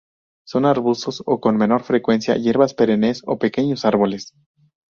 Son 0.47 0.65
arbustos 0.65 1.21
o, 1.27 1.39
con 1.39 1.57
menor 1.57 1.83
frecuencia, 1.83 2.33
hierbas 2.35 2.73
perennes 2.73 3.21
o 3.27 3.37
pequeños 3.37 3.85
árboles. 3.85 4.33